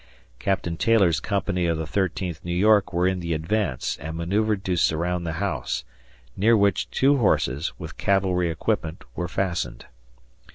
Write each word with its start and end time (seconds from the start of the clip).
Captain 0.39 0.77
Taylor's 0.77 1.19
Company 1.19 1.67
of 1.67 1.77
the 1.77 1.85
13th 1.85 2.43
New 2.43 2.55
York 2.55 2.91
were 2.91 3.05
in 3.07 3.19
the 3.19 3.35
advance, 3.35 3.97
and 3.97 4.17
manoeuvered 4.17 4.65
to 4.65 4.75
surround 4.75 5.27
the 5.27 5.33
house, 5.33 5.83
near 6.35 6.57
which 6.57 6.89
two 6.89 7.17
horses, 7.17 7.71
with 7.77 7.97
cavalry 7.99 8.49
equipment 8.49 9.03
were 9.15 9.27
fastened. 9.27 9.85